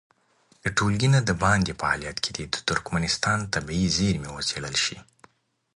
[0.63, 4.97] د ټولګي نه د باندې فعالیت کې دې د ترکمنستان طبیعي زېرمې وڅېړل شي.